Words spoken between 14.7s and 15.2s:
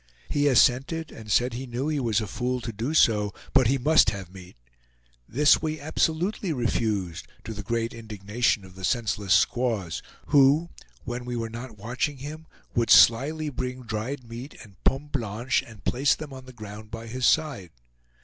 POMMES